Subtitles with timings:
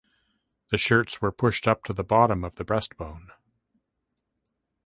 [0.69, 3.29] The shirts were pushed up to the bottom of the breastbone.